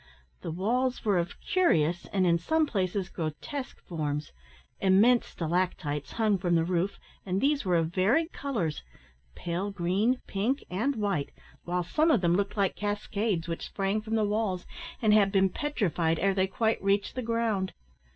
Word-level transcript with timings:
The 0.41 0.49
walls 0.49 1.05
were 1.05 1.19
of 1.19 1.39
curious, 1.41 2.07
and 2.11 2.25
in 2.25 2.39
some 2.39 2.65
places 2.65 3.07
grotesque, 3.07 3.79
forms. 3.85 4.31
Immense 4.79 5.27
stalactites 5.27 6.13
hung 6.13 6.39
from 6.39 6.55
the 6.55 6.63
roof, 6.63 6.97
and 7.23 7.39
these 7.39 7.65
were 7.65 7.75
of 7.75 7.93
varied 7.93 8.33
colours, 8.33 8.81
pale 9.35 9.69
green, 9.69 10.19
pink, 10.25 10.63
and 10.71 10.95
white, 10.95 11.29
while 11.65 11.83
some 11.83 12.09
of 12.09 12.21
them 12.21 12.33
looked 12.35 12.57
like 12.57 12.75
cascades, 12.75 13.47
which 13.47 13.67
sprang 13.67 14.01
from 14.01 14.15
the 14.15 14.25
walls, 14.25 14.65
and 15.03 15.13
had 15.13 15.31
been 15.31 15.49
petrified 15.49 16.17
ere 16.17 16.33
they 16.33 16.47
quite 16.47 16.81
reached 16.81 17.13
the 17.13 17.21
ground. 17.21 17.71